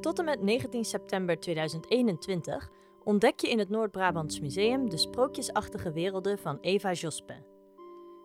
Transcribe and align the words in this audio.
Tot 0.00 0.18
en 0.18 0.24
met 0.24 0.42
19 0.42 0.84
september 0.84 1.40
2021 1.40 2.70
ontdek 3.04 3.40
je 3.40 3.50
in 3.50 3.58
het 3.58 3.68
Noord-Brabants 3.68 4.40
Museum 4.40 4.90
de 4.90 4.96
sprookjesachtige 4.96 5.92
werelden 5.92 6.38
van 6.38 6.58
Eva 6.60 6.92
Jospin. 6.92 7.44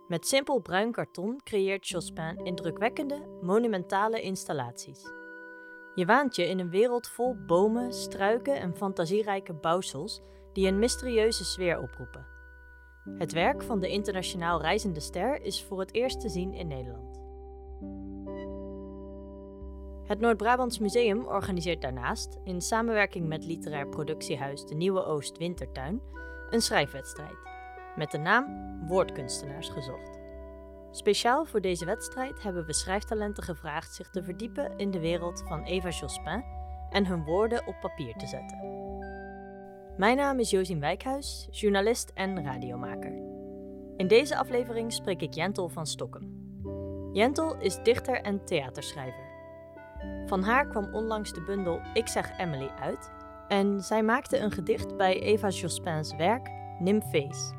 Met 0.07 0.27
simpel 0.27 0.59
bruin 0.59 0.91
karton 0.91 1.39
creëert 1.43 1.87
Jospin 1.87 2.37
indrukwekkende, 2.43 3.39
monumentale 3.41 4.21
installaties. 4.21 5.03
Je 5.95 6.05
waant 6.05 6.35
je 6.35 6.47
in 6.47 6.59
een 6.59 6.69
wereld 6.69 7.07
vol 7.07 7.35
bomen, 7.47 7.93
struiken 7.93 8.55
en 8.55 8.75
fantasierijke 8.75 9.53
bouwsels 9.53 10.21
die 10.53 10.67
een 10.67 10.79
mysterieuze 10.79 11.45
sfeer 11.45 11.81
oproepen. 11.81 12.32
Het 13.09 13.31
werk 13.31 13.63
van 13.63 13.79
de 13.79 13.89
internationaal 13.89 14.61
reizende 14.61 14.99
ster 14.99 15.41
is 15.41 15.63
voor 15.63 15.79
het 15.79 15.93
eerst 15.93 16.21
te 16.21 16.29
zien 16.29 16.53
in 16.53 16.67
Nederland. 16.67 17.21
Het 20.07 20.19
Noord-Brabants 20.19 20.79
Museum 20.79 21.25
organiseert 21.25 21.81
daarnaast, 21.81 22.39
in 22.43 22.61
samenwerking 22.61 23.27
met 23.27 23.45
literair 23.45 23.87
productiehuis 23.87 24.65
De 24.65 24.75
Nieuwe 24.75 25.05
Oost 25.05 25.37
Wintertuin, 25.37 26.01
een 26.49 26.61
schrijfwedstrijd. 26.61 27.37
Met 27.95 28.11
de 28.11 28.17
naam 28.17 28.47
Woordkunstenaars 28.87 29.69
gezocht. 29.69 30.19
Speciaal 30.91 31.45
voor 31.45 31.61
deze 31.61 31.85
wedstrijd 31.85 32.43
hebben 32.43 32.65
we 32.65 32.73
schrijftalenten 32.73 33.43
gevraagd 33.43 33.93
zich 33.93 34.09
te 34.09 34.23
verdiepen 34.23 34.77
in 34.77 34.91
de 34.91 34.99
wereld 34.99 35.43
van 35.47 35.63
Eva 35.63 35.89
Jospin 35.89 36.43
en 36.89 37.05
hun 37.05 37.23
woorden 37.23 37.67
op 37.67 37.75
papier 37.81 38.13
te 38.13 38.27
zetten. 38.27 38.72
Mijn 39.97 40.17
naam 40.17 40.39
is 40.39 40.49
Josien 40.49 40.79
Wijkhuis, 40.79 41.47
journalist 41.51 42.11
en 42.13 42.43
radiomaker. 42.43 43.11
In 43.97 44.07
deze 44.07 44.37
aflevering 44.37 44.93
spreek 44.93 45.21
ik 45.21 45.33
Jentel 45.33 45.69
van 45.69 45.87
Stokken. 45.87 46.41
Jentel 47.11 47.57
is 47.59 47.83
dichter 47.83 48.21
en 48.21 48.45
theaterschrijver. 48.45 49.31
Van 50.25 50.43
haar 50.43 50.67
kwam 50.67 50.93
onlangs 50.93 51.33
de 51.33 51.41
bundel 51.41 51.81
Ik 51.93 52.07
zeg 52.07 52.37
Emily 52.37 52.67
uit 52.79 53.11
en 53.47 53.81
zij 53.81 54.03
maakte 54.03 54.37
een 54.37 54.51
gedicht 54.51 54.97
bij 54.97 55.21
Eva 55.21 55.49
Jospins 55.49 56.15
werk 56.15 56.49
Nymphes. 56.79 57.51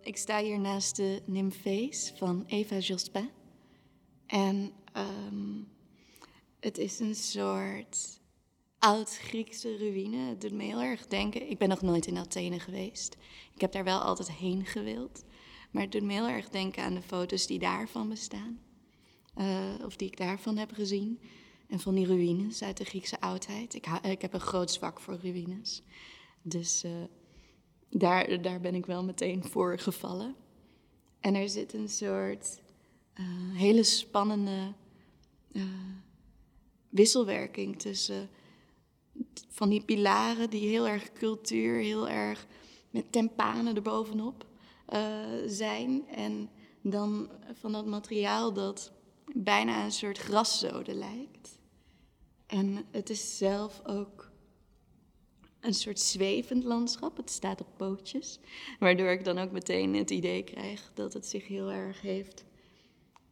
Ik 0.00 0.16
sta 0.16 0.38
hier 0.38 0.60
naast 0.60 0.96
de 0.96 1.22
Nymphes 1.26 2.12
van 2.16 2.44
Eva 2.46 2.78
Jospin. 2.78 3.30
En 4.26 4.72
ehm, 4.94 5.62
het 6.60 6.78
is 6.78 6.98
een 6.98 7.14
soort 7.14 8.20
oud-Griekse 8.78 9.76
ruïne. 9.76 10.16
Het 10.16 10.40
doet 10.40 10.52
me 10.52 10.62
heel 10.62 10.80
erg 10.80 11.06
denken. 11.06 11.50
Ik 11.50 11.58
ben 11.58 11.68
nog 11.68 11.82
nooit 11.82 12.06
in 12.06 12.18
Athene 12.18 12.60
geweest. 12.60 13.16
Ik 13.54 13.60
heb 13.60 13.72
daar 13.72 13.84
wel 13.84 14.00
altijd 14.00 14.30
heen 14.30 14.66
gewild. 14.66 15.24
Maar 15.70 15.82
het 15.82 15.92
doet 15.92 16.02
me 16.02 16.12
heel 16.12 16.28
erg 16.28 16.48
denken 16.48 16.82
aan 16.82 16.94
de 16.94 17.02
foto's 17.02 17.46
die 17.46 17.58
daarvan 17.58 18.08
bestaan. 18.08 18.60
Uh, 19.36 19.84
of 19.84 19.96
die 19.96 20.08
ik 20.08 20.16
daarvan 20.16 20.56
heb 20.56 20.72
gezien. 20.72 21.20
En 21.68 21.80
van 21.80 21.94
die 21.94 22.06
ruïnes 22.06 22.62
uit 22.62 22.76
de 22.76 22.84
Griekse 22.84 23.20
oudheid. 23.20 23.74
Ik, 23.74 23.86
ik 23.86 24.22
heb 24.22 24.32
een 24.32 24.40
groot 24.40 24.70
zwak 24.70 25.00
voor 25.00 25.18
ruïnes. 25.22 25.82
Dus 26.42 26.84
uh, 26.84 26.92
daar, 27.90 28.42
daar 28.42 28.60
ben 28.60 28.74
ik 28.74 28.86
wel 28.86 29.04
meteen 29.04 29.44
voor 29.44 29.78
gevallen. 29.78 30.34
En 31.20 31.34
er 31.34 31.48
zit 31.48 31.72
een 31.72 31.88
soort 31.88 32.60
uh, 33.14 33.26
hele 33.56 33.82
spannende 33.82 34.74
wisselwerking 36.88 37.78
tussen 37.78 38.28
van 39.48 39.68
die 39.68 39.84
pilaren 39.84 40.50
die 40.50 40.68
heel 40.68 40.88
erg 40.88 41.12
cultuur, 41.12 41.78
heel 41.78 42.08
erg 42.08 42.46
met 42.90 43.12
tempanen 43.12 43.76
erbovenop 43.76 44.46
uh, 44.92 44.98
zijn. 45.46 46.08
En 46.08 46.50
dan 46.80 47.30
van 47.52 47.72
dat 47.72 47.86
materiaal 47.86 48.52
dat 48.52 48.92
bijna 49.32 49.84
een 49.84 49.92
soort 49.92 50.18
graszode 50.18 50.94
lijkt. 50.94 51.58
En 52.46 52.86
het 52.90 53.10
is 53.10 53.38
zelf 53.38 53.80
ook 53.84 54.32
een 55.60 55.74
soort 55.74 56.00
zwevend 56.00 56.64
landschap. 56.64 57.16
Het 57.16 57.30
staat 57.30 57.60
op 57.60 57.68
pootjes. 57.76 58.38
Waardoor 58.78 59.10
ik 59.10 59.24
dan 59.24 59.38
ook 59.38 59.50
meteen 59.50 59.94
het 59.94 60.10
idee 60.10 60.42
krijg 60.42 60.90
dat 60.94 61.12
het 61.12 61.26
zich 61.26 61.46
heel 61.46 61.70
erg 61.70 62.00
heeft 62.00 62.44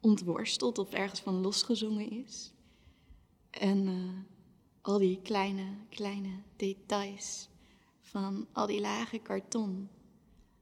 ontworsteld 0.02 0.78
of 0.78 0.92
ergens 0.92 1.20
van 1.20 1.40
losgezongen 1.40 2.10
is. 2.10 2.52
En 3.50 3.86
uh, 3.86 4.18
al 4.80 4.98
die 4.98 5.20
kleine, 5.22 5.64
kleine 5.88 6.42
details 6.56 7.48
van 8.00 8.46
al 8.52 8.66
die 8.66 8.80
lage 8.80 9.18
karton. 9.18 9.88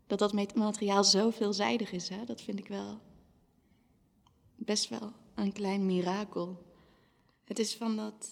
Dat 0.06 0.18
dat 0.18 0.54
materiaal 0.54 1.04
zo 1.04 1.30
veelzijdig 1.30 1.92
is, 1.92 2.08
hè? 2.08 2.24
dat 2.24 2.40
vind 2.40 2.58
ik 2.58 2.68
wel 2.68 3.00
best 4.56 4.88
wel 4.88 5.12
een 5.34 5.52
klein 5.52 5.86
mirakel. 5.86 6.62
Het 7.44 7.58
is 7.58 7.76
van 7.76 7.96
dat. 7.96 8.30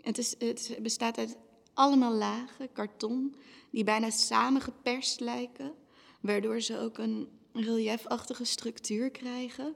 Het, 0.00 0.18
is, 0.18 0.34
het 0.38 0.78
bestaat 0.82 1.18
uit 1.18 1.38
allemaal 1.74 2.14
lagen 2.14 2.72
karton 2.72 3.36
die 3.70 3.84
bijna 3.84 4.10
samengeperst 4.10 5.20
lijken, 5.20 5.74
waardoor 6.20 6.60
ze 6.60 6.78
ook 6.78 6.98
een 6.98 7.37
reliefachtige 7.60 8.44
structuur 8.44 9.10
krijgen. 9.10 9.74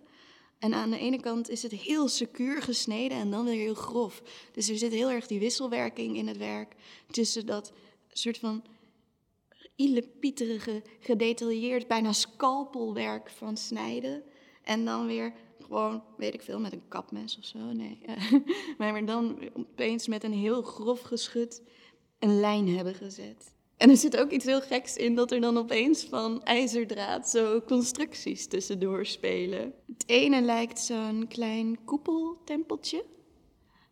En 0.59 0.75
aan 0.75 0.91
de 0.91 0.98
ene 0.98 1.20
kant 1.20 1.48
is 1.48 1.62
het 1.62 1.72
heel 1.72 2.09
secuur 2.09 2.62
gesneden 2.62 3.19
en 3.19 3.31
dan 3.31 3.44
weer 3.44 3.54
heel 3.54 3.75
grof. 3.75 4.22
Dus 4.53 4.69
er 4.69 4.78
zit 4.78 4.93
heel 4.93 5.10
erg 5.10 5.26
die 5.26 5.38
wisselwerking 5.38 6.16
in 6.16 6.26
het 6.28 6.37
werk 6.37 6.75
tussen 7.10 7.47
dat 7.47 7.72
soort 8.12 8.38
van 8.38 8.65
illepieterige, 9.76 10.82
gedetailleerd, 11.00 11.88
bijna 11.88 12.12
scalpelwerk 12.12 13.31
van 13.31 13.56
snijden. 13.56 14.22
En 14.62 14.84
dan 14.84 15.06
weer 15.06 15.32
gewoon, 15.60 16.03
weet 16.16 16.34
ik 16.34 16.42
veel, 16.42 16.60
met 16.60 16.72
een 16.72 16.88
kapmes 16.88 17.38
of 17.38 17.44
zo. 17.44 17.59
Nee. 17.59 17.98
maar 18.78 19.04
dan 19.04 19.38
opeens 19.54 20.06
met 20.06 20.25
een 20.25 20.32
heel 20.32 20.62
grof 20.62 21.00
geschut 21.00 21.62
een 22.19 22.41
lijn 22.41 22.69
hebben 22.69 22.94
gezet. 22.94 23.54
En 23.82 23.91
er 23.91 23.97
zit 23.97 24.16
ook 24.16 24.31
iets 24.31 24.44
heel 24.44 24.60
geks 24.60 24.97
in 24.97 25.15
dat 25.15 25.31
er 25.32 25.41
dan 25.41 25.59
opeens 25.59 26.04
van 26.04 26.43
ijzerdraad 26.43 27.28
zo 27.28 27.60
constructies 27.60 28.47
tussendoor 28.47 29.06
spelen. 29.06 29.75
Het 29.87 30.04
ene 30.06 30.41
lijkt 30.41 30.78
zo'n 30.78 31.26
klein 31.28 31.84
koepeltempeltje. 31.84 33.04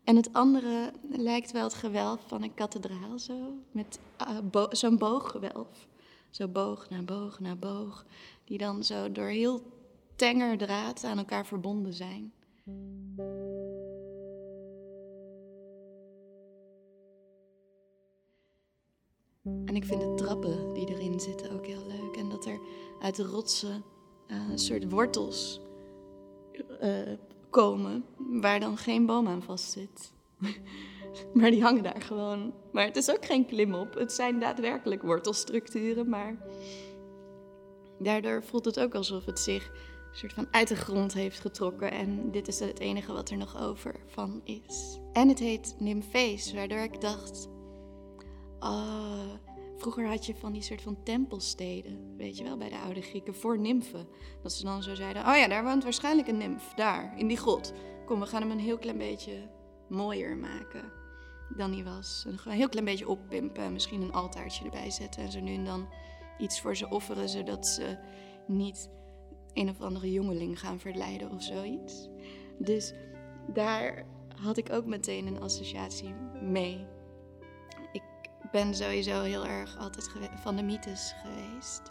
En 0.04 0.16
het 0.16 0.32
andere 0.32 0.92
lijkt 1.08 1.52
wel 1.52 1.64
het 1.64 1.74
gewelf 1.74 2.20
van 2.26 2.42
een 2.42 2.54
kathedraal 2.54 3.18
zo. 3.18 3.52
Met 3.70 3.98
uh, 4.54 4.66
zo'n 4.70 4.98
booggewelf. 4.98 5.88
Zo 6.30 6.48
boog 6.48 6.90
naar 6.90 7.04
boog 7.04 7.40
naar 7.40 7.58
boog. 7.58 8.06
Die 8.44 8.58
dan 8.58 8.84
zo 8.84 9.12
door 9.12 9.28
heel 9.28 9.62
tenger 10.16 10.58
draad 10.58 11.04
aan 11.04 11.18
elkaar 11.18 11.46
verbonden 11.46 11.94
zijn. 11.94 12.32
En 19.64 19.76
ik 19.76 19.84
vind 19.84 20.00
de 20.00 20.14
trappen 20.14 20.72
die 20.72 20.88
erin 20.88 21.20
zitten 21.20 21.52
ook 21.52 21.66
heel 21.66 21.86
leuk. 21.86 22.16
En 22.16 22.28
dat 22.28 22.46
er 22.46 22.60
uit 23.00 23.16
de 23.16 23.24
rotsen 23.24 23.84
uh, 24.26 24.50
een 24.50 24.58
soort 24.58 24.90
wortels 24.90 25.60
uh, 26.82 26.98
komen, 27.50 28.04
waar 28.16 28.60
dan 28.60 28.76
geen 28.76 29.06
boom 29.06 29.28
aan 29.28 29.42
vast 29.42 29.70
zit. 29.70 30.12
maar 31.34 31.50
die 31.50 31.62
hangen 31.62 31.82
daar 31.82 32.02
gewoon. 32.02 32.54
Maar 32.72 32.84
het 32.84 32.96
is 32.96 33.10
ook 33.10 33.24
geen 33.24 33.46
klimop. 33.46 33.94
Het 33.94 34.12
zijn 34.12 34.40
daadwerkelijk 34.40 35.02
wortelstructuren, 35.02 36.08
maar 36.08 36.36
daardoor 37.98 38.42
voelt 38.44 38.64
het 38.64 38.80
ook 38.80 38.94
alsof 38.94 39.24
het 39.24 39.38
zich 39.38 39.70
een 40.10 40.16
soort 40.16 40.32
van 40.32 40.46
uit 40.50 40.68
de 40.68 40.76
grond 40.76 41.12
heeft 41.12 41.40
getrokken. 41.40 41.90
En 41.90 42.30
dit 42.30 42.48
is 42.48 42.58
het 42.60 42.78
enige 42.78 43.12
wat 43.12 43.30
er 43.30 43.36
nog 43.36 43.62
over 43.62 43.94
van 44.06 44.40
is. 44.44 44.98
En 45.12 45.28
het 45.28 45.38
heet 45.38 45.74
Nymphes, 45.78 46.52
waardoor 46.52 46.78
ik 46.78 47.00
dacht. 47.00 47.48
Oh, 48.60 49.34
vroeger 49.76 50.06
had 50.06 50.26
je 50.26 50.34
van 50.34 50.52
die 50.52 50.62
soort 50.62 50.82
van 50.82 51.02
tempelsteden, 51.02 52.16
weet 52.16 52.36
je 52.36 52.44
wel, 52.44 52.56
bij 52.56 52.68
de 52.68 52.78
oude 52.78 53.02
Grieken, 53.02 53.34
voor 53.34 53.58
nymfen. 53.58 54.08
Dat 54.42 54.52
ze 54.52 54.64
dan 54.64 54.82
zo 54.82 54.94
zeiden, 54.94 55.26
oh 55.26 55.36
ja, 55.36 55.48
daar 55.48 55.64
woont 55.64 55.82
waarschijnlijk 55.82 56.28
een 56.28 56.38
nymf, 56.38 56.74
daar, 56.74 57.18
in 57.18 57.26
die 57.26 57.36
grot. 57.36 57.72
Kom, 58.06 58.20
we 58.20 58.26
gaan 58.26 58.42
hem 58.42 58.50
een 58.50 58.58
heel 58.58 58.78
klein 58.78 58.98
beetje 58.98 59.50
mooier 59.88 60.36
maken 60.36 60.92
dan 61.56 61.72
hij 61.72 61.84
was. 61.84 62.26
Een 62.26 62.52
heel 62.52 62.68
klein 62.68 62.84
beetje 62.84 63.08
oppimpen, 63.08 63.72
misschien 63.72 64.02
een 64.02 64.12
altaartje 64.12 64.64
erbij 64.64 64.90
zetten 64.90 65.22
en 65.22 65.32
zo 65.32 65.40
nu 65.40 65.54
en 65.54 65.64
dan 65.64 65.88
iets 66.38 66.60
voor 66.60 66.76
ze 66.76 66.88
offeren, 66.88 67.28
zodat 67.28 67.66
ze 67.66 67.98
niet 68.46 68.90
een 69.52 69.68
of 69.68 69.80
andere 69.80 70.12
jongeling 70.12 70.60
gaan 70.60 70.78
verleiden 70.78 71.30
of 71.30 71.42
zoiets. 71.42 72.08
Dus 72.58 72.94
daar 73.52 74.06
had 74.42 74.56
ik 74.56 74.72
ook 74.72 74.86
meteen 74.86 75.26
een 75.26 75.40
associatie 75.40 76.14
mee. 76.42 76.86
Ben 78.52 78.74
sowieso 78.74 79.22
heel 79.22 79.46
erg 79.46 79.78
altijd 79.78 80.10
van 80.42 80.56
de 80.56 80.62
mythes 80.62 81.14
geweest. 81.22 81.82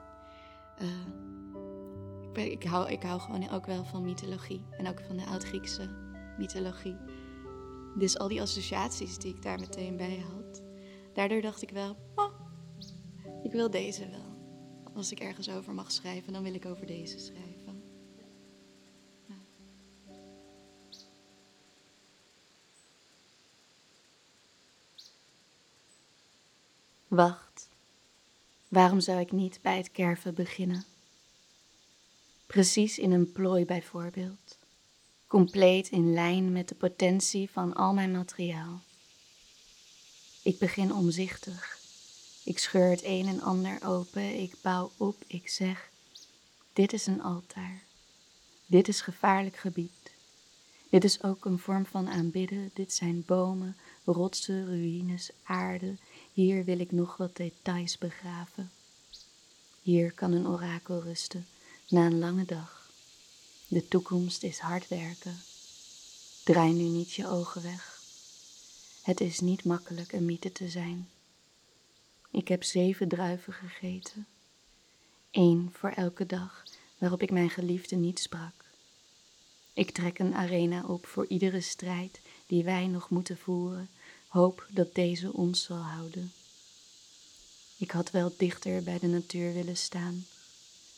Uh, 0.82 0.88
ik, 2.46 2.52
ik, 2.52 2.64
hou, 2.64 2.90
ik 2.90 3.04
hou 3.04 3.20
gewoon 3.20 3.50
ook 3.50 3.66
wel 3.66 3.86
van 3.86 4.06
mythologie 4.06 4.66
en 4.78 4.88
ook 4.88 5.02
van 5.08 5.18
de 5.18 5.26
Oud-Griekse 5.26 5.90
mythologie. 6.38 6.96
Dus 7.98 8.18
al 8.18 8.28
die 8.28 8.42
associaties 8.42 9.18
die 9.18 9.36
ik 9.36 9.42
daar 9.42 9.60
meteen 9.60 9.98
bij 9.98 10.24
had, 10.34 10.62
daardoor 11.14 11.42
dacht 11.42 11.62
ik 11.62 11.70
wel, 11.70 11.98
oh, 12.16 12.34
ik 13.44 13.52
wil 13.52 13.70
deze 13.70 14.10
wel. 14.10 14.38
Als 14.94 15.12
ik 15.12 15.20
ergens 15.20 15.50
over 15.50 15.74
mag 15.74 15.92
schrijven, 15.92 16.34
dan 16.34 16.44
wil 16.44 16.54
ik 16.54 16.66
over 16.66 16.86
deze 16.86 17.20
schrijven. 17.20 17.49
Wacht, 27.10 27.70
waarom 28.68 29.00
zou 29.00 29.20
ik 29.20 29.32
niet 29.32 29.60
bij 29.62 29.78
het 29.78 29.92
kerven 29.92 30.34
beginnen? 30.34 30.86
Precies 32.46 32.98
in 32.98 33.12
een 33.12 33.32
plooi 33.32 33.66
bijvoorbeeld, 33.66 34.58
compleet 35.28 35.90
in 35.90 36.14
lijn 36.14 36.52
met 36.52 36.68
de 36.68 36.76
potentie 36.76 37.50
van 37.50 37.74
al 37.74 37.94
mijn 37.94 38.12
materiaal. 38.12 38.82
Ik 40.42 40.58
begin 40.58 40.94
omzichtig 40.94 41.80
ik 42.50 42.60
scheur 42.60 42.90
het 42.90 43.04
een 43.04 43.28
en 43.28 43.42
ander 43.42 43.78
open, 43.86 44.42
ik 44.42 44.56
bouw 44.62 44.92
op, 44.98 45.16
ik 45.28 45.50
zeg, 45.50 45.90
dit 46.74 46.94
is 46.94 47.06
een 47.06 47.22
altaar. 47.22 47.84
Dit 48.66 48.88
is 48.88 49.02
gevaarlijk 49.02 49.56
gebied. 49.56 50.12
Dit 50.90 51.04
is 51.04 51.24
ook 51.24 51.46
een 51.46 51.60
vorm 51.60 51.86
van 51.86 52.10
aanbidden, 52.10 52.72
dit 52.74 52.94
zijn 52.94 53.24
bomen, 53.26 53.78
rotsen, 54.06 54.66
ruïnes, 54.66 55.32
aarde. 55.44 55.96
Hier 56.40 56.66
wil 56.66 56.80
ik 56.80 56.92
nog 56.92 57.18
wat 57.18 57.36
details 57.36 57.98
begraven. 57.98 58.72
Hier 59.82 60.12
kan 60.12 60.32
een 60.32 60.48
orakel 60.48 61.02
rusten 61.02 61.48
na 61.90 62.06
een 62.06 62.20
lange 62.20 62.46
dag. 62.46 62.90
De 63.68 63.88
toekomst 63.88 64.44
is 64.44 64.60
hard 64.60 64.88
werken. 64.88 65.38
Draai 66.44 66.74
nu 66.74 66.84
niet 66.84 67.14
je 67.14 67.28
ogen 67.28 67.62
weg. 67.64 68.02
Het 69.02 69.22
is 69.22 69.40
niet 69.40 69.64
makkelijk 69.64 70.12
een 70.12 70.26
mythe 70.26 70.52
te 70.52 70.70
zijn. 70.70 71.10
Ik 72.32 72.48
heb 72.48 72.64
zeven 72.64 73.08
druiven 73.08 73.54
gegeten. 73.54 74.28
Eén 75.32 75.70
voor 75.74 75.90
elke 75.90 76.26
dag 76.26 76.64
waarop 76.98 77.22
ik 77.22 77.32
mijn 77.32 77.50
geliefde 77.50 77.96
niet 77.96 78.20
sprak. 78.20 78.66
Ik 79.74 79.92
trek 79.92 80.20
een 80.20 80.34
arena 80.34 80.84
op 80.86 81.06
voor 81.06 81.26
iedere 81.28 81.62
strijd 81.62 82.20
die 82.48 82.64
wij 82.64 82.88
nog 82.88 83.10
moeten 83.10 83.38
voeren. 83.38 83.90
Hoop 84.30 84.68
dat 84.70 84.96
deze 84.96 85.34
ons 85.34 85.64
zal 85.64 85.78
houden. 85.78 86.34
Ik 87.78 87.92
had 87.92 88.12
wel 88.12 88.34
dichter 88.38 88.84
bij 88.84 89.00
de 89.00 89.08
natuur 89.08 89.54
willen 89.54 89.78
staan, 89.78 90.26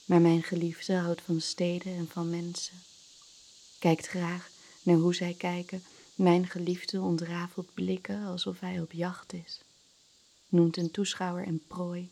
maar 0.06 0.22
mijn 0.22 0.44
geliefde 0.44 0.96
houdt 0.96 1.22
van 1.22 1.42
steden 1.42 1.96
en 1.96 2.08
van 2.08 2.30
mensen. 2.30 2.76
Kijkt 3.80 4.08
graag 4.08 4.50
naar 4.84 4.98
hoe 4.98 5.16
zij 5.16 5.34
kijken. 5.34 5.84
Mijn 6.16 6.48
geliefde 6.48 7.02
ontrafelt 7.02 7.74
blikken 7.74 8.26
alsof 8.26 8.60
hij 8.60 8.80
op 8.80 8.92
jacht 8.92 9.34
is 9.34 9.60
noemt 10.52 10.78
een 10.78 10.92
toeschouwer 10.92 11.48
een 11.48 11.64
prooi. 11.68 12.10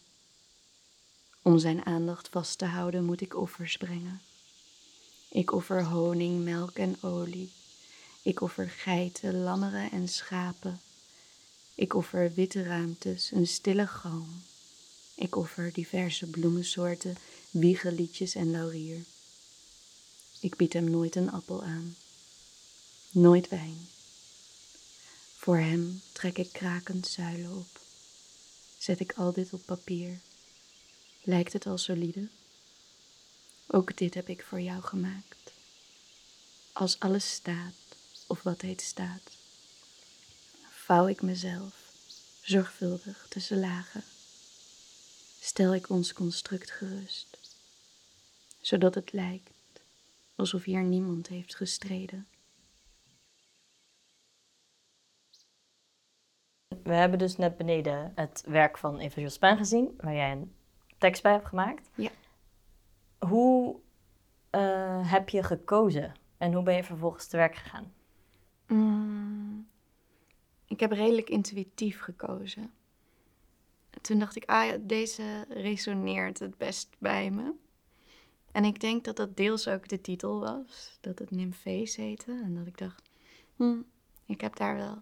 Om 1.41 1.59
zijn 1.59 1.85
aandacht 1.85 2.29
vast 2.29 2.57
te 2.57 2.65
houden 2.65 3.05
moet 3.05 3.21
ik 3.21 3.37
offers 3.37 3.77
brengen. 3.77 4.21
Ik 5.29 5.51
offer 5.51 5.83
honing, 5.83 6.43
melk 6.43 6.77
en 6.77 6.97
olie. 7.01 7.51
Ik 8.21 8.41
offer 8.41 8.69
geiten, 8.69 9.41
lammeren 9.43 9.91
en 9.91 10.07
schapen. 10.07 10.81
Ik 11.79 11.93
offer 11.93 12.33
witte 12.33 12.63
ruimtes, 12.63 13.31
een 13.31 13.47
stille 13.47 13.87
galm. 13.87 14.43
Ik 15.15 15.35
offer 15.35 15.73
diverse 15.73 16.25
bloemensoorten, 16.25 17.17
wiegeliedjes 17.51 18.35
en 18.35 18.51
laurier. 18.51 19.03
Ik 20.39 20.55
bied 20.55 20.73
hem 20.73 20.89
nooit 20.89 21.15
een 21.15 21.31
appel 21.31 21.63
aan, 21.63 21.95
nooit 23.11 23.49
wijn. 23.49 23.87
Voor 25.35 25.57
hem 25.57 26.01
trek 26.11 26.37
ik 26.37 26.51
krakend 26.51 27.07
zuilen 27.07 27.57
op 27.57 27.79
zet 28.77 28.99
ik 28.99 29.13
al 29.13 29.33
dit 29.33 29.53
op 29.53 29.65
papier. 29.65 30.19
Lijkt 31.23 31.53
het 31.53 31.65
al 31.65 31.77
solide? 31.77 32.27
Ook 33.67 33.97
dit 33.97 34.13
heb 34.13 34.29
ik 34.29 34.43
voor 34.43 34.61
jou 34.61 34.81
gemaakt. 34.81 35.51
Als 36.73 36.99
alles 36.99 37.31
staat, 37.31 37.73
of 38.27 38.43
wat 38.43 38.61
heet 38.61 38.81
staat, 38.81 39.38
vouw 40.89 41.07
ik 41.07 41.21
mezelf 41.21 41.73
zorgvuldig 42.41 43.25
tussen 43.29 43.59
lagen. 43.59 44.03
Stel 45.39 45.75
ik 45.75 45.89
ons 45.89 46.13
construct 46.13 46.71
gerust, 46.71 47.57
zodat 48.61 48.95
het 48.95 49.11
lijkt 49.11 49.81
alsof 50.35 50.63
hier 50.63 50.83
niemand 50.83 51.27
heeft 51.27 51.55
gestreden. 51.55 52.27
We 56.67 56.93
hebben 56.93 57.19
dus 57.19 57.37
net 57.37 57.57
beneden 57.57 58.11
het 58.15 58.43
werk 58.47 58.77
van 58.77 58.99
Eva 58.99 59.21
Jospin 59.21 59.57
gezien, 59.57 59.93
waar 59.97 60.13
jij 60.13 60.31
een 60.31 60.53
tekst 60.97 61.23
bij 61.23 61.31
hebt 61.31 61.47
gemaakt. 61.47 61.89
Ja. 61.95 62.11
Hoe 63.19 63.79
uh, 64.51 65.11
heb 65.11 65.29
je 65.29 65.43
gekozen 65.43 66.13
en 66.37 66.53
hoe 66.53 66.63
ben 66.63 66.75
je 66.75 66.83
vervolgens 66.83 67.27
te 67.27 67.37
werk 67.37 67.55
gegaan? 67.55 67.93
Mm, 68.67 68.98
ik 70.79 70.89
heb 70.89 70.97
redelijk 70.97 71.29
intuïtief 71.29 71.99
gekozen. 72.01 72.71
Toen 74.01 74.19
dacht 74.19 74.35
ik, 74.35 74.43
ah 74.45 74.65
ja, 74.65 74.77
deze 74.81 75.45
resoneert 75.49 76.39
het 76.39 76.57
best 76.57 76.89
bij 76.97 77.29
me. 77.29 77.53
En 78.51 78.65
ik 78.65 78.79
denk 78.79 79.03
dat 79.03 79.15
dat 79.15 79.37
deels 79.37 79.67
ook 79.67 79.87
de 79.87 80.01
titel 80.01 80.39
was, 80.39 80.97
dat 81.01 81.19
het 81.19 81.31
Nymphees 81.31 81.95
heette. 81.95 82.31
En 82.31 82.55
dat 82.55 82.67
ik 82.67 82.77
dacht, 82.77 83.01
hm, 83.55 83.81
ik 84.25 84.41
heb 84.41 84.55
daar 84.55 84.75
wel 84.75 84.97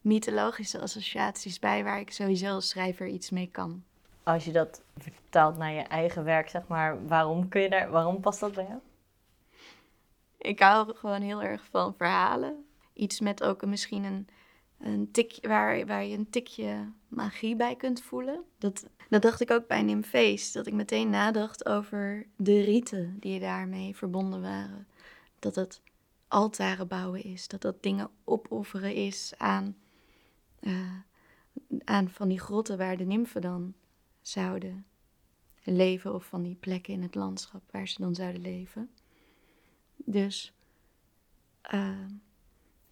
mythologische 0.00 0.80
associaties 0.80 1.58
bij 1.58 1.84
waar 1.84 2.00
ik 2.00 2.12
sowieso 2.12 2.54
als 2.54 2.68
schrijver 2.68 3.06
iets 3.06 3.30
mee 3.30 3.48
kan. 3.50 3.84
Als 4.22 4.44
je 4.44 4.52
dat 4.52 4.82
vertaalt 4.96 5.56
naar 5.56 5.72
je 5.72 5.82
eigen 5.82 6.24
werk, 6.24 6.48
zeg 6.48 6.66
maar, 6.66 7.06
waarom, 7.06 7.48
kun 7.48 7.60
je 7.60 7.70
daar, 7.70 7.90
waarom 7.90 8.20
past 8.20 8.40
dat 8.40 8.54
bij 8.54 8.66
jou? 8.66 8.80
Ik 10.38 10.60
hou 10.60 10.96
gewoon 10.96 11.22
heel 11.22 11.42
erg 11.42 11.64
van 11.70 11.94
verhalen. 11.96 12.66
Iets 12.92 13.20
met 13.20 13.42
ook 13.42 13.66
misschien 13.66 14.04
een, 14.04 14.28
een 14.84 15.10
tikje, 15.10 15.48
waar, 15.48 15.86
waar 15.86 16.04
je 16.04 16.16
een 16.16 16.30
tikje 16.30 16.92
magie 17.08 17.56
bij 17.56 17.76
kunt 17.76 18.02
voelen. 18.02 18.44
Dat, 18.58 18.86
dat 19.08 19.22
dacht 19.22 19.40
ik 19.40 19.50
ook 19.50 19.66
bij 19.66 19.82
Nymphees. 19.82 20.52
Dat 20.52 20.66
ik 20.66 20.72
meteen 20.72 21.10
nadacht 21.10 21.66
over 21.66 22.26
de 22.36 22.60
riten 22.60 23.16
die 23.20 23.40
daarmee 23.40 23.96
verbonden 23.96 24.40
waren. 24.40 24.86
Dat 25.38 25.54
het 25.54 25.82
altaren 26.28 26.88
bouwen 26.88 27.24
is. 27.24 27.48
Dat 27.48 27.60
dat 27.60 27.82
dingen 27.82 28.10
opofferen 28.24 28.94
is 28.94 29.32
aan 29.36 29.76
uh, 30.60 30.98
aan 31.84 32.08
van 32.08 32.28
die 32.28 32.40
grotten 32.40 32.78
waar 32.78 32.96
de 32.96 33.04
nymfen 33.04 33.40
dan 33.40 33.74
zouden 34.20 34.86
leven, 35.62 36.14
of 36.14 36.24
van 36.24 36.42
die 36.42 36.54
plekken 36.54 36.92
in 36.92 37.02
het 37.02 37.14
landschap 37.14 37.62
waar 37.70 37.88
ze 37.88 38.00
dan 38.00 38.14
zouden 38.14 38.42
leven. 38.42 38.90
Dus, 39.96 40.52
uh, 41.74 42.06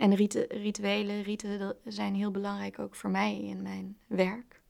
en 0.03 0.15
riten, 0.15 0.47
rituelen, 0.47 1.23
riten 1.23 1.77
zijn 1.85 2.15
heel 2.15 2.31
belangrijk 2.31 2.79
ook 2.79 2.95
voor 2.95 3.11
mij 3.11 3.43
in 3.43 3.63
mijn 3.63 3.99
werk. 4.07 4.61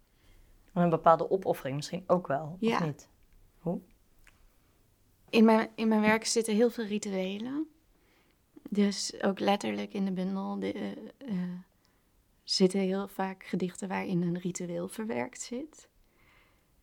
een 0.72 0.90
bepaalde 0.90 1.30
opoffering 1.30 1.76
misschien 1.76 2.04
ook 2.06 2.26
wel, 2.26 2.56
ja. 2.60 2.76
of 2.76 2.84
niet? 2.84 3.08
Hoe? 3.58 3.80
In 5.30 5.44
mijn, 5.44 5.70
in 5.74 5.88
mijn 5.88 6.00
werk 6.00 6.24
zitten 6.24 6.54
heel 6.54 6.70
veel 6.70 6.84
rituelen. 6.84 7.66
Dus 8.68 9.22
ook 9.22 9.38
letterlijk 9.38 9.92
in 9.92 10.04
de 10.04 10.12
bundel 10.12 10.58
de, 10.58 10.94
uh, 11.18 11.42
zitten 12.42 12.80
heel 12.80 13.08
vaak 13.08 13.44
gedichten 13.44 13.88
waarin 13.88 14.22
een 14.22 14.38
ritueel 14.38 14.88
verwerkt 14.88 15.40
zit. 15.40 15.88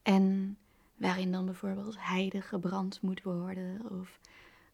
En 0.02 0.58
waarin 0.96 1.32
dan 1.32 1.46
bijvoorbeeld 1.46 1.96
heide 2.00 2.42
gebrand 2.42 3.02
moet 3.02 3.24
worden 3.24 3.82
of 4.00 4.20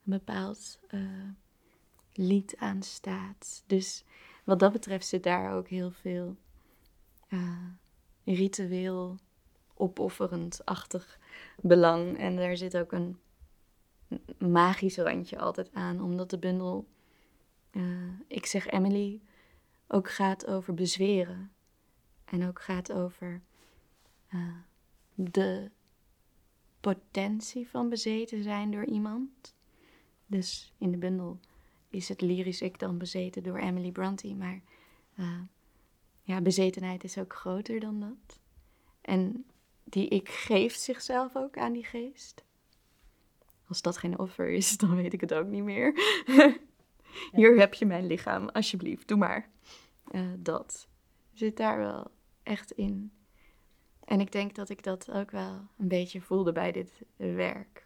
een 0.06 0.12
bepaald 0.12 0.80
uh, 0.92 1.02
lied 2.18 2.56
aanstaat. 2.58 3.64
Dus 3.68 4.04
wat 4.44 4.60
dat 4.60 4.72
betreft 4.72 5.08
zit 5.08 5.24
daar 5.24 5.54
ook 5.54 5.68
heel 5.68 5.92
veel 5.92 6.36
uh, 7.30 7.68
ritueel 8.24 9.18
opofferend-achtig 9.74 11.20
belang. 11.62 12.18
En 12.18 12.36
daar 12.36 12.58
zit 12.58 12.78
ook 12.78 12.92
een 12.92 13.20
magisch 14.38 14.98
randje 14.98 15.40
altijd 15.40 15.74
aan, 15.74 16.02
omdat 16.02 16.30
de 16.30 16.40
bundel, 16.40 16.88
uh, 17.72 18.20
ik 18.28 18.46
zeg 18.46 18.68
Emily, 18.68 19.22
ook 19.88 20.10
gaat 20.10 20.46
over 20.48 20.74
bezweren. 20.74 21.52
En 22.26 22.48
ook 22.48 22.62
gaat 22.62 22.92
over 22.92 23.42
uh, 24.34 24.56
de 25.14 25.72
potentie 26.80 27.70
van 27.70 27.90
bezeten 27.90 28.44
zijn 28.44 28.72
door 28.72 28.86
iemand. 28.86 29.56
Dus 30.26 30.74
in 30.78 30.92
de 30.92 30.98
bundel 30.98 31.40
is 31.96 32.10
het 32.10 32.22
lyrisch 32.22 32.62
ik 32.62 32.80
dan 32.80 32.98
bezeten 32.98 33.44
door 33.44 33.58
Emily 33.58 33.92
Bronte, 33.92 34.36
maar 34.36 34.62
uh, 35.16 35.42
ja, 36.22 36.42
bezetenheid 36.42 37.04
is 37.04 37.18
ook 37.18 37.34
groter 37.34 37.80
dan 37.80 38.00
dat. 38.00 38.40
En 39.02 39.46
die 39.84 40.08
ik 40.08 40.30
geeft 40.30 40.80
zichzelf 40.80 41.36
ook 41.36 41.58
aan 41.58 41.74
die 41.74 41.84
geest. 41.84 42.44
Als 43.68 43.82
dat 43.82 43.98
geen 43.98 44.20
offer 44.20 44.50
is, 44.50 44.78
dan 44.78 44.96
weet 44.96 45.14
ik 45.14 45.22
het 45.22 45.34
ook 45.34 45.48
niet 45.48 45.64
meer. 45.64 45.94
Hier 47.32 47.58
heb 47.58 47.74
je 47.74 47.86
mijn 47.86 48.08
lichaam, 48.08 48.50
alsjeblieft, 48.50 49.08
doe 49.08 49.18
maar. 49.18 49.50
Eh, 50.12 50.22
dat 50.38 50.88
zit 51.34 51.58
daar 51.58 51.78
wel 51.78 52.12
echt 52.44 52.72
in. 52.72 53.12
En 54.04 54.20
ik 54.20 54.32
denk 54.32 54.56
dat 54.56 54.70
ik 54.70 54.84
dat 54.84 55.12
ook 55.12 55.32
wel 55.32 55.68
een 55.78 55.88
beetje 55.88 56.22
voelde 56.22 56.52
bij 56.52 56.72
dit 56.72 57.02
werk. 57.16 57.86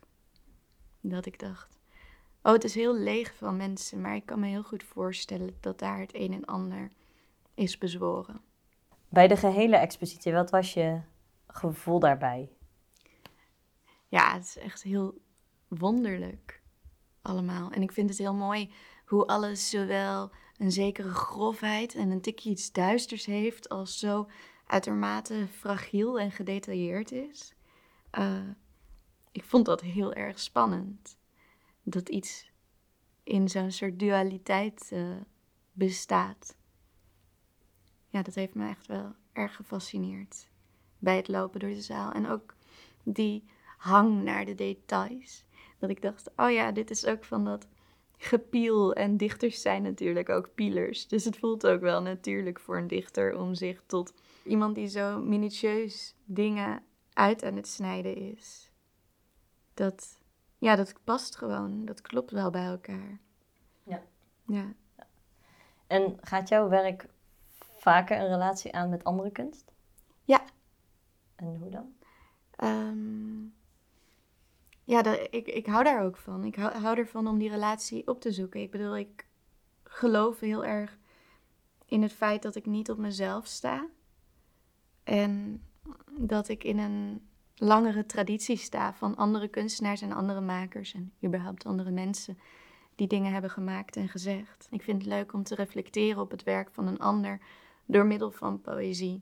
Dat 1.01 1.25
ik 1.25 1.39
dacht, 1.39 1.78
oh, 2.43 2.53
het 2.53 2.63
is 2.63 2.75
heel 2.75 2.95
leeg 2.95 3.35
van 3.35 3.57
mensen, 3.57 4.01
maar 4.01 4.15
ik 4.15 4.25
kan 4.25 4.39
me 4.39 4.47
heel 4.47 4.63
goed 4.63 4.83
voorstellen 4.83 5.57
dat 5.59 5.79
daar 5.79 5.99
het 5.99 6.15
een 6.15 6.33
en 6.33 6.45
ander 6.45 6.91
is 7.53 7.77
bezworen. 7.77 8.41
Bij 9.09 9.27
de 9.27 9.37
gehele 9.37 9.75
expositie, 9.75 10.33
wat 10.33 10.49
was 10.49 10.73
je 10.73 11.01
gevoel 11.47 11.99
daarbij? 11.99 12.49
Ja, 14.07 14.33
het 14.33 14.43
is 14.43 14.57
echt 14.57 14.83
heel 14.83 15.21
wonderlijk 15.67 16.61
allemaal. 17.21 17.71
En 17.71 17.81
ik 17.81 17.91
vind 17.91 18.09
het 18.09 18.19
heel 18.19 18.33
mooi 18.33 18.71
hoe 19.05 19.25
alles 19.25 19.69
zowel 19.69 20.31
een 20.57 20.71
zekere 20.71 21.09
grofheid 21.09 21.95
en 21.95 22.09
een 22.09 22.21
tikje 22.21 22.49
iets 22.49 22.71
duisters 22.71 23.25
heeft, 23.25 23.69
als 23.69 23.99
zo 23.99 24.29
uitermate 24.65 25.47
fragiel 25.47 26.19
en 26.19 26.31
gedetailleerd 26.31 27.11
is. 27.11 27.53
Uh, 28.19 28.49
ik 29.31 29.43
vond 29.43 29.65
dat 29.65 29.81
heel 29.81 30.13
erg 30.13 30.39
spannend. 30.39 31.17
Dat 31.89 32.09
iets 32.09 32.51
in 33.23 33.49
zo'n 33.49 33.71
soort 33.71 33.99
dualiteit 33.99 34.89
uh, 34.93 35.15
bestaat. 35.71 36.57
Ja, 38.07 38.21
dat 38.21 38.35
heeft 38.35 38.53
me 38.53 38.67
echt 38.67 38.87
wel 38.87 39.15
erg 39.33 39.55
gefascineerd 39.55 40.47
bij 40.99 41.15
het 41.15 41.27
lopen 41.27 41.59
door 41.59 41.69
de 41.69 41.81
zaal. 41.81 42.11
En 42.11 42.27
ook 42.27 42.55
die 43.03 43.43
hang 43.77 44.23
naar 44.23 44.45
de 44.45 44.55
details. 44.55 45.45
Dat 45.77 45.89
ik 45.89 46.01
dacht, 46.01 46.31
oh 46.35 46.51
ja, 46.51 46.71
dit 46.71 46.89
is 46.89 47.05
ook 47.05 47.25
van 47.25 47.45
dat 47.45 47.67
gepiel. 48.17 48.93
En 48.93 49.17
dichters 49.17 49.61
zijn 49.61 49.81
natuurlijk 49.81 50.29
ook 50.29 50.55
pielers. 50.55 51.07
Dus 51.07 51.23
het 51.25 51.37
voelt 51.37 51.67
ook 51.67 51.81
wel 51.81 52.01
natuurlijk 52.01 52.59
voor 52.59 52.77
een 52.77 52.87
dichter 52.87 53.37
om 53.37 53.55
zich 53.55 53.83
tot 53.85 54.13
iemand 54.43 54.75
die 54.75 54.87
zo 54.87 55.19
minutieus 55.19 56.15
dingen 56.25 56.83
uit 57.13 57.43
aan 57.43 57.55
het 57.55 57.67
snijden 57.67 58.15
is. 58.15 58.71
Dat, 59.73 60.18
ja, 60.59 60.75
dat 60.75 60.93
past 61.03 61.35
gewoon. 61.35 61.85
Dat 61.85 62.01
klopt 62.01 62.31
wel 62.31 62.49
bij 62.49 62.65
elkaar. 62.65 63.19
Ja. 63.83 64.01
Ja. 64.45 64.73
En 65.87 66.17
gaat 66.21 66.49
jouw 66.49 66.69
werk 66.69 67.07
vaker 67.77 68.19
een 68.19 68.27
relatie 68.27 68.73
aan 68.73 68.89
met 68.89 69.03
andere 69.03 69.31
kunst? 69.31 69.71
Ja. 70.23 70.41
En 71.35 71.57
hoe 71.57 71.69
dan? 71.69 71.93
Ehm, 72.55 73.41
ja, 74.83 75.01
dat, 75.01 75.27
ik, 75.29 75.47
ik 75.47 75.65
hou 75.65 75.83
daar 75.83 76.03
ook 76.03 76.17
van. 76.17 76.43
Ik 76.43 76.55
hou, 76.55 76.73
hou 76.77 76.97
ervan 76.97 77.27
om 77.27 77.37
die 77.37 77.49
relatie 77.49 78.07
op 78.07 78.21
te 78.21 78.31
zoeken. 78.31 78.61
Ik 78.61 78.71
bedoel, 78.71 78.97
ik 78.97 79.27
geloof 79.83 80.39
heel 80.39 80.65
erg 80.65 80.97
in 81.85 82.01
het 82.01 82.13
feit 82.13 82.41
dat 82.41 82.55
ik 82.55 82.65
niet 82.65 82.89
op 82.89 82.97
mezelf 82.97 83.47
sta. 83.47 83.87
En 85.03 85.63
dat 86.19 86.47
ik 86.47 86.63
in 86.63 86.77
een 86.77 87.28
langere 87.59 88.05
traditie 88.05 88.57
sta 88.57 88.93
van 88.93 89.15
andere 89.15 89.47
kunstenaars 89.47 90.01
en 90.01 90.11
andere 90.11 90.41
makers 90.41 90.93
en 90.93 91.13
überhaupt 91.25 91.65
andere 91.65 91.91
mensen 91.91 92.37
die 92.95 93.07
dingen 93.07 93.31
hebben 93.31 93.49
gemaakt 93.49 93.95
en 93.95 94.09
gezegd. 94.09 94.67
Ik 94.71 94.81
vind 94.81 95.01
het 95.01 95.11
leuk 95.11 95.33
om 95.33 95.43
te 95.43 95.55
reflecteren 95.55 96.21
op 96.21 96.31
het 96.31 96.43
werk 96.43 96.69
van 96.71 96.87
een 96.87 96.99
ander 96.99 97.39
door 97.85 98.05
middel 98.05 98.31
van 98.31 98.61
poëzie. 98.61 99.21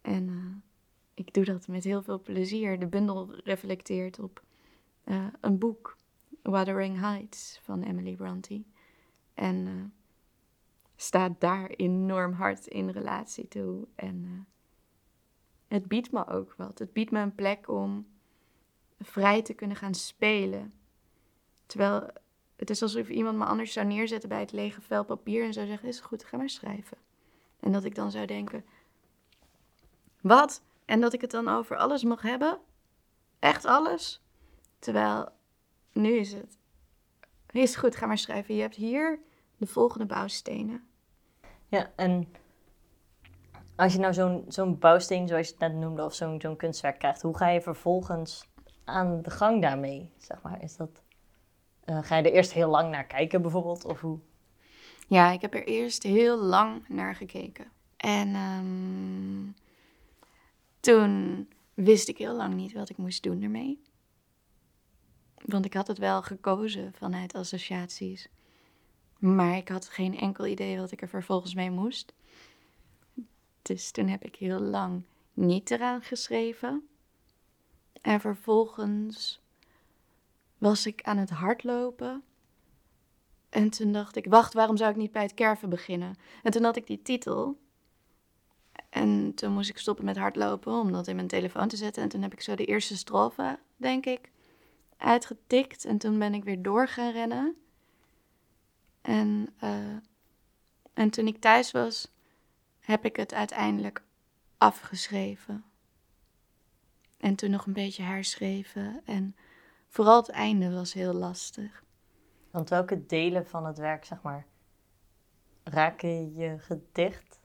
En 0.00 0.28
uh, 0.28 0.56
ik 1.14 1.34
doe 1.34 1.44
dat 1.44 1.68
met 1.68 1.84
heel 1.84 2.02
veel 2.02 2.20
plezier. 2.20 2.78
De 2.78 2.86
bundel 2.86 3.34
reflecteert 3.44 4.18
op 4.18 4.42
uh, 5.04 5.26
een 5.40 5.58
boek, 5.58 5.96
Wuthering 6.42 7.00
Heights 7.00 7.60
van 7.62 7.82
Emily 7.82 8.14
Bronte. 8.14 8.62
En 9.34 9.56
uh, 9.56 9.72
staat 10.96 11.40
daar 11.40 11.66
enorm 11.66 12.32
hard 12.32 12.66
in 12.66 12.88
relatie 12.88 13.48
toe. 13.48 13.86
En 13.94 14.46
het 15.74 15.88
biedt 15.88 16.12
me 16.12 16.26
ook 16.26 16.54
wat. 16.56 16.78
Het 16.78 16.92
biedt 16.92 17.10
me 17.10 17.20
een 17.20 17.34
plek 17.34 17.68
om 17.68 18.06
vrij 19.00 19.42
te 19.42 19.54
kunnen 19.54 19.76
gaan 19.76 19.94
spelen. 19.94 20.72
Terwijl 21.66 22.10
het 22.56 22.70
is 22.70 22.82
alsof 22.82 23.08
iemand 23.08 23.38
me 23.38 23.44
anders 23.44 23.72
zou 23.72 23.86
neerzetten 23.86 24.28
bij 24.28 24.40
het 24.40 24.52
lege 24.52 24.80
vel 24.80 25.04
papier 25.04 25.44
en 25.44 25.52
zou 25.52 25.66
zeggen: 25.66 25.88
Is 25.88 26.00
goed, 26.00 26.24
ga 26.24 26.36
maar 26.36 26.48
schrijven. 26.48 26.96
En 27.60 27.72
dat 27.72 27.84
ik 27.84 27.94
dan 27.94 28.10
zou 28.10 28.26
denken: 28.26 28.64
Wat? 30.20 30.62
En 30.84 31.00
dat 31.00 31.12
ik 31.12 31.20
het 31.20 31.30
dan 31.30 31.48
over 31.48 31.76
alles 31.76 32.04
mag 32.04 32.22
hebben? 32.22 32.58
Echt 33.38 33.64
alles? 33.64 34.22
Terwijl 34.78 35.28
nu 35.92 36.12
is 36.12 36.32
het: 36.32 36.58
Is 37.50 37.76
goed, 37.76 37.96
ga 37.96 38.06
maar 38.06 38.18
schrijven. 38.18 38.54
Je 38.54 38.60
hebt 38.60 38.76
hier 38.76 39.18
de 39.56 39.66
volgende 39.66 40.06
bouwstenen. 40.06 40.88
Ja, 41.68 41.92
en 41.96 42.28
als 43.76 43.92
je 43.92 43.98
nou 43.98 44.14
zo'n 44.14 44.44
zo'n 44.48 44.78
bouwsteen, 44.78 45.28
zoals 45.28 45.46
je 45.46 45.52
het 45.52 45.60
net 45.60 45.74
noemde, 45.80 46.04
of 46.04 46.14
zo'n 46.14 46.56
kunstwerk 46.56 46.98
krijgt, 46.98 47.22
hoe 47.22 47.36
ga 47.36 47.48
je 47.48 47.60
vervolgens 47.60 48.48
aan 48.84 49.22
de 49.22 49.30
gang 49.30 49.62
daarmee? 49.62 50.10
Zeg 50.18 50.42
maar, 50.42 50.62
is 50.62 50.76
dat, 50.76 51.02
uh, 51.84 51.98
ga 52.02 52.16
je 52.16 52.22
er 52.22 52.32
eerst 52.32 52.52
heel 52.52 52.68
lang 52.68 52.90
naar 52.90 53.06
kijken 53.06 53.42
bijvoorbeeld? 53.42 53.84
Of 53.84 54.00
hoe? 54.00 54.18
Ja, 55.08 55.30
ik 55.30 55.40
heb 55.40 55.54
er 55.54 55.66
eerst 55.66 56.02
heel 56.02 56.36
lang 56.36 56.88
naar 56.88 57.14
gekeken. 57.14 57.66
En 57.96 58.34
um, 58.34 59.54
toen 60.80 61.48
wist 61.74 62.08
ik 62.08 62.18
heel 62.18 62.34
lang 62.34 62.54
niet 62.54 62.72
wat 62.72 62.88
ik 62.88 62.96
moest 62.96 63.22
doen 63.22 63.42
ermee. 63.42 63.82
Want 65.44 65.64
ik 65.64 65.74
had 65.74 65.86
het 65.86 65.98
wel 65.98 66.22
gekozen 66.22 66.92
vanuit 66.94 67.34
associaties. 67.34 68.28
Maar 69.18 69.56
ik 69.56 69.68
had 69.68 69.88
geen 69.88 70.18
enkel 70.18 70.46
idee 70.46 70.78
wat 70.78 70.90
ik 70.90 71.02
er 71.02 71.08
vervolgens 71.08 71.54
mee 71.54 71.70
moest. 71.70 72.12
Dus 73.64 73.90
toen 73.90 74.08
heb 74.08 74.24
ik 74.24 74.36
heel 74.36 74.60
lang 74.60 75.02
niet 75.32 75.70
eraan 75.70 76.02
geschreven. 76.02 76.88
En 78.00 78.20
vervolgens 78.20 79.40
was 80.58 80.86
ik 80.86 81.02
aan 81.02 81.16
het 81.16 81.30
hardlopen. 81.30 82.22
En 83.48 83.70
toen 83.70 83.92
dacht 83.92 84.16
ik, 84.16 84.26
wacht, 84.26 84.54
waarom 84.54 84.76
zou 84.76 84.90
ik 84.90 84.96
niet 84.96 85.12
bij 85.12 85.22
het 85.22 85.34
kerven 85.34 85.68
beginnen? 85.68 86.16
En 86.42 86.50
toen 86.50 86.64
had 86.64 86.76
ik 86.76 86.86
die 86.86 87.02
titel. 87.02 87.58
En 88.90 89.34
toen 89.34 89.52
moest 89.52 89.70
ik 89.70 89.78
stoppen 89.78 90.04
met 90.04 90.16
hardlopen 90.16 90.72
om 90.72 90.92
dat 90.92 91.06
in 91.06 91.16
mijn 91.16 91.28
telefoon 91.28 91.68
te 91.68 91.76
zetten. 91.76 92.02
En 92.02 92.08
toen 92.08 92.22
heb 92.22 92.32
ik 92.32 92.40
zo 92.40 92.54
de 92.54 92.64
eerste 92.64 92.96
strofe, 92.96 93.58
denk 93.76 94.06
ik, 94.06 94.30
uitgetikt. 94.96 95.84
En 95.84 95.98
toen 95.98 96.18
ben 96.18 96.34
ik 96.34 96.44
weer 96.44 96.62
door 96.62 96.88
gaan 96.88 97.12
rennen. 97.12 97.56
En, 99.00 99.54
uh, 99.62 99.96
en 100.94 101.10
toen 101.10 101.26
ik 101.26 101.40
thuis 101.40 101.70
was, 101.70 102.13
heb 102.84 103.04
ik 103.04 103.16
het 103.16 103.34
uiteindelijk 103.34 104.02
afgeschreven. 104.58 105.64
En 107.16 107.34
toen 107.34 107.50
nog 107.50 107.66
een 107.66 107.72
beetje 107.72 108.02
herschreven. 108.02 109.00
En 109.04 109.36
vooral 109.88 110.16
het 110.16 110.28
einde 110.28 110.72
was 110.72 110.92
heel 110.92 111.12
lastig. 111.12 111.82
Want 112.50 112.68
welke 112.68 113.06
delen 113.06 113.46
van 113.46 113.66
het 113.66 113.78
werk, 113.78 114.04
zeg 114.04 114.22
maar, 114.22 114.46
raken 115.64 116.34
je 116.34 116.58
gedicht? 116.58 117.40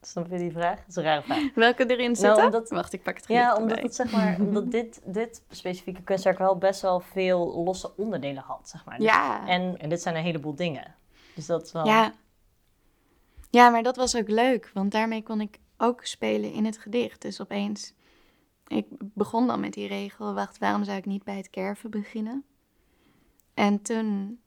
Snap 0.00 0.30
je 0.30 0.38
die 0.38 0.52
vraag? 0.52 0.78
Dat 0.78 0.88
is 0.88 0.96
een 0.96 1.02
rare 1.02 1.22
vraag. 1.22 1.54
Welke 1.54 1.86
erin 1.86 2.16
zitten? 2.16 2.34
Nou, 2.34 2.44
omdat, 2.44 2.70
Wacht, 2.70 2.92
ik 2.92 3.02
pak 3.02 3.16
het 3.16 3.28
Ja, 3.28 3.56
omdat, 3.56 3.78
het, 3.78 3.94
zeg 3.94 4.12
maar, 4.12 4.36
omdat 4.46 4.70
dit, 4.70 5.00
dit 5.04 5.42
specifieke 5.50 6.02
kunstwerk 6.02 6.38
wel 6.38 6.58
best 6.58 6.80
wel 6.80 7.00
veel 7.00 7.62
losse 7.64 7.96
onderdelen 7.96 8.42
had, 8.42 8.68
zeg 8.68 8.84
maar. 8.84 9.00
ja. 9.00 9.48
En, 9.48 9.78
en 9.78 9.88
dit 9.88 10.02
zijn 10.02 10.16
een 10.16 10.22
heleboel 10.22 10.54
dingen. 10.54 10.94
Dus 11.34 11.46
dat 11.46 11.62
is 11.62 11.72
wel... 11.72 11.86
Ja, 11.86 12.12
ja, 13.52 13.70
maar 13.70 13.82
dat 13.82 13.96
was 13.96 14.16
ook 14.16 14.28
leuk, 14.28 14.70
want 14.74 14.92
daarmee 14.92 15.22
kon 15.22 15.40
ik 15.40 15.58
ook 15.76 16.04
spelen 16.04 16.52
in 16.52 16.64
het 16.64 16.78
gedicht. 16.78 17.22
Dus 17.22 17.40
opeens, 17.40 17.94
ik 18.66 18.86
begon 18.98 19.46
dan 19.46 19.60
met 19.60 19.72
die 19.72 19.88
regel, 19.88 20.34
wacht, 20.34 20.58
waarom 20.58 20.84
zou 20.84 20.96
ik 20.96 21.06
niet 21.06 21.24
bij 21.24 21.36
het 21.36 21.50
kerven 21.50 21.90
beginnen? 21.90 22.44
En 23.54 23.82
toen 23.82 24.40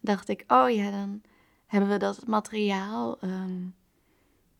dacht 0.00 0.28
ik, 0.28 0.44
oh 0.46 0.70
ja, 0.70 0.90
dan 0.90 1.22
hebben 1.66 1.90
we 1.90 1.96
dat 1.96 2.26
materiaal, 2.26 3.18
ehm, 3.20 3.62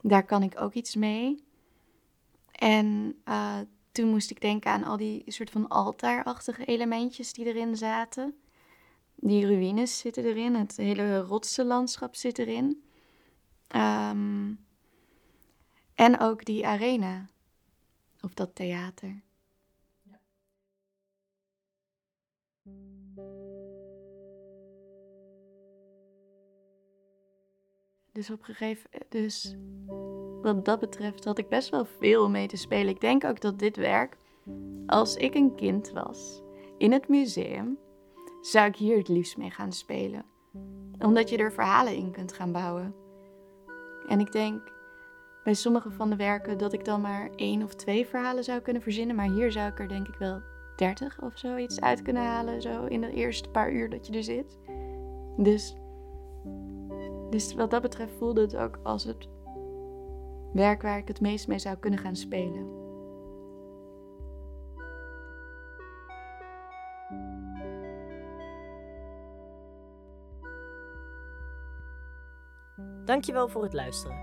daar 0.00 0.24
kan 0.24 0.42
ik 0.42 0.60
ook 0.60 0.72
iets 0.72 0.94
mee. 0.94 1.44
En 2.50 3.16
uh, 3.28 3.58
toen 3.92 4.08
moest 4.08 4.30
ik 4.30 4.40
denken 4.40 4.70
aan 4.70 4.84
al 4.84 4.96
die 4.96 5.22
soort 5.26 5.50
van 5.50 5.68
altaarachtige 5.68 6.64
elementjes 6.64 7.32
die 7.32 7.46
erin 7.46 7.76
zaten. 7.76 8.34
Die 9.14 9.46
ruïnes 9.46 9.98
zitten 9.98 10.24
erin, 10.24 10.54
het 10.54 10.76
hele 10.76 11.20
rotsenlandschap 11.20 12.14
zit 12.14 12.38
erin. 12.38 12.83
Um, 13.68 14.64
en 15.94 16.20
ook 16.20 16.44
die 16.44 16.66
arena. 16.66 17.28
Of 18.20 18.34
dat 18.34 18.54
theater. 18.54 19.22
Dus 28.12 28.30
op 28.30 28.42
gegeven 28.42 28.90
dus 29.08 29.56
wat 30.42 30.64
dat 30.64 30.80
betreft 30.80 31.24
had 31.24 31.38
ik 31.38 31.48
best 31.48 31.68
wel 31.68 31.84
veel 31.84 32.30
mee 32.30 32.46
te 32.46 32.56
spelen. 32.56 32.88
Ik 32.88 33.00
denk 33.00 33.24
ook 33.24 33.40
dat 33.40 33.58
dit 33.58 33.76
werk, 33.76 34.16
als 34.86 35.16
ik 35.16 35.34
een 35.34 35.54
kind 35.54 35.90
was 35.90 36.42
in 36.78 36.92
het 36.92 37.08
museum, 37.08 37.78
zou 38.40 38.66
ik 38.66 38.76
hier 38.76 38.96
het 38.96 39.08
liefst 39.08 39.36
mee 39.36 39.50
gaan 39.50 39.72
spelen. 39.72 40.24
Omdat 40.98 41.30
je 41.30 41.36
er 41.36 41.52
verhalen 41.52 41.96
in 41.96 42.10
kunt 42.10 42.32
gaan 42.32 42.52
bouwen 42.52 42.94
En 44.08 44.20
ik 44.20 44.32
denk 44.32 44.72
bij 45.44 45.54
sommige 45.54 45.90
van 45.90 46.10
de 46.10 46.16
werken 46.16 46.58
dat 46.58 46.72
ik 46.72 46.84
dan 46.84 47.00
maar 47.00 47.30
één 47.36 47.62
of 47.62 47.74
twee 47.74 48.06
verhalen 48.06 48.44
zou 48.44 48.60
kunnen 48.60 48.82
verzinnen. 48.82 49.16
Maar 49.16 49.30
hier 49.30 49.52
zou 49.52 49.70
ik 49.70 49.78
er 49.78 49.88
denk 49.88 50.08
ik 50.08 50.14
wel 50.14 50.40
dertig 50.76 51.22
of 51.22 51.38
zoiets 51.38 51.80
uit 51.80 52.02
kunnen 52.02 52.22
halen. 52.22 52.62
Zo 52.62 52.84
in 52.84 53.00
de 53.00 53.12
eerste 53.12 53.48
paar 53.48 53.72
uur 53.72 53.90
dat 53.90 54.06
je 54.06 54.12
er 54.12 54.22
zit. 54.22 54.58
Dus, 55.36 55.76
dus 57.30 57.54
wat 57.54 57.70
dat 57.70 57.82
betreft 57.82 58.12
voelde 58.18 58.40
het 58.40 58.56
ook 58.56 58.78
als 58.82 59.04
het 59.04 59.28
werk 60.52 60.82
waar 60.82 60.98
ik 60.98 61.08
het 61.08 61.20
meest 61.20 61.48
mee 61.48 61.58
zou 61.58 61.76
kunnen 61.76 61.98
gaan 61.98 62.16
spelen. 62.16 62.83
Dankjewel 73.04 73.48
voor 73.48 73.62
het 73.62 73.72
luisteren. 73.72 74.16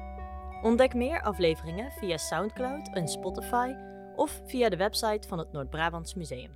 Ontdek 0.61 0.93
meer 0.93 1.21
afleveringen 1.21 1.91
via 1.91 2.17
SoundCloud 2.17 2.89
en 2.93 3.07
Spotify 3.07 3.73
of 4.15 4.41
via 4.45 4.69
de 4.69 4.77
website 4.77 5.27
van 5.27 5.38
het 5.39 5.51
Noord-Brabants 5.51 6.13
Museum. 6.13 6.51